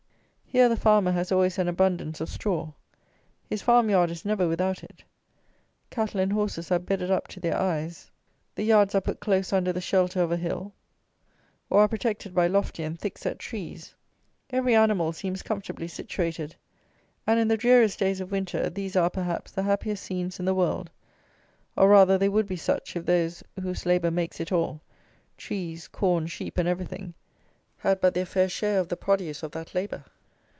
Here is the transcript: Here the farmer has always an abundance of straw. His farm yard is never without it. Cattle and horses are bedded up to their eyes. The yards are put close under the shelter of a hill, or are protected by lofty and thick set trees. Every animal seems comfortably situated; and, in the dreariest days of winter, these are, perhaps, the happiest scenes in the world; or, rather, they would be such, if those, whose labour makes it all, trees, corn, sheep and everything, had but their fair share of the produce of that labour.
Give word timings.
Here 0.53 0.67
the 0.67 0.75
farmer 0.75 1.13
has 1.13 1.31
always 1.31 1.57
an 1.59 1.69
abundance 1.69 2.19
of 2.19 2.27
straw. 2.27 2.73
His 3.49 3.61
farm 3.61 3.89
yard 3.89 4.11
is 4.11 4.25
never 4.25 4.49
without 4.49 4.83
it. 4.83 5.01
Cattle 5.89 6.19
and 6.19 6.33
horses 6.33 6.69
are 6.73 6.77
bedded 6.79 7.09
up 7.09 7.29
to 7.29 7.39
their 7.39 7.55
eyes. 7.55 8.11
The 8.55 8.63
yards 8.65 8.93
are 8.93 8.99
put 8.99 9.21
close 9.21 9.53
under 9.53 9.71
the 9.71 9.79
shelter 9.79 10.21
of 10.21 10.29
a 10.29 10.35
hill, 10.35 10.73
or 11.69 11.79
are 11.79 11.87
protected 11.87 12.35
by 12.35 12.47
lofty 12.47 12.83
and 12.83 12.99
thick 12.99 13.17
set 13.17 13.39
trees. 13.39 13.95
Every 14.49 14.75
animal 14.75 15.13
seems 15.13 15.41
comfortably 15.41 15.87
situated; 15.87 16.57
and, 17.25 17.39
in 17.39 17.47
the 17.47 17.55
dreariest 17.55 17.97
days 17.97 18.19
of 18.19 18.29
winter, 18.33 18.69
these 18.69 18.97
are, 18.97 19.09
perhaps, 19.09 19.51
the 19.53 19.63
happiest 19.63 20.03
scenes 20.03 20.37
in 20.37 20.43
the 20.43 20.53
world; 20.53 20.89
or, 21.77 21.87
rather, 21.87 22.17
they 22.17 22.27
would 22.27 22.47
be 22.49 22.57
such, 22.57 22.97
if 22.97 23.05
those, 23.05 23.41
whose 23.63 23.85
labour 23.85 24.11
makes 24.11 24.41
it 24.41 24.51
all, 24.51 24.81
trees, 25.37 25.87
corn, 25.87 26.27
sheep 26.27 26.57
and 26.57 26.67
everything, 26.67 27.13
had 27.77 28.01
but 28.01 28.13
their 28.13 28.25
fair 28.25 28.49
share 28.49 28.81
of 28.81 28.89
the 28.89 28.97
produce 28.97 29.43
of 29.43 29.51
that 29.53 29.73
labour. 29.73 30.03